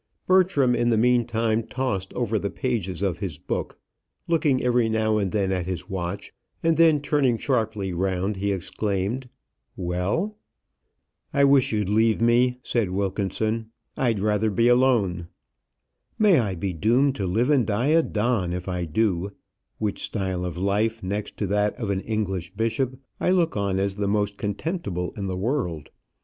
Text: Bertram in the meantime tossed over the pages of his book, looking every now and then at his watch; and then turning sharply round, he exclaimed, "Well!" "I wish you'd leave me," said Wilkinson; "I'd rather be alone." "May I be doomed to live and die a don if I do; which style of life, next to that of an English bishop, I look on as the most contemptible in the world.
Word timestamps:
Bertram 0.25 0.73
in 0.73 0.89
the 0.89 0.97
meantime 0.97 1.61
tossed 1.61 2.11
over 2.15 2.39
the 2.39 2.49
pages 2.49 3.03
of 3.03 3.19
his 3.19 3.37
book, 3.37 3.77
looking 4.27 4.63
every 4.63 4.89
now 4.89 5.19
and 5.19 5.31
then 5.31 5.51
at 5.51 5.67
his 5.67 5.91
watch; 5.91 6.33
and 6.63 6.75
then 6.75 6.99
turning 6.99 7.37
sharply 7.37 7.93
round, 7.93 8.37
he 8.37 8.51
exclaimed, 8.51 9.29
"Well!" 9.77 10.39
"I 11.31 11.43
wish 11.43 11.71
you'd 11.71 11.87
leave 11.87 12.19
me," 12.19 12.57
said 12.63 12.89
Wilkinson; 12.89 13.69
"I'd 13.95 14.19
rather 14.19 14.49
be 14.49 14.67
alone." 14.67 15.27
"May 16.17 16.39
I 16.39 16.55
be 16.55 16.73
doomed 16.73 17.13
to 17.17 17.27
live 17.27 17.51
and 17.51 17.63
die 17.67 17.89
a 17.89 18.01
don 18.01 18.53
if 18.53 18.67
I 18.67 18.85
do; 18.85 19.33
which 19.77 20.01
style 20.01 20.45
of 20.45 20.57
life, 20.57 21.03
next 21.03 21.37
to 21.37 21.45
that 21.45 21.75
of 21.75 21.91
an 21.91 22.01
English 22.01 22.55
bishop, 22.55 22.97
I 23.19 23.29
look 23.29 23.55
on 23.55 23.77
as 23.77 23.97
the 23.97 24.07
most 24.07 24.39
contemptible 24.39 25.13
in 25.15 25.27
the 25.27 25.37
world. 25.37 25.89